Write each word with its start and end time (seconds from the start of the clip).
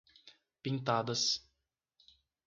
Pintadas 0.63 1.23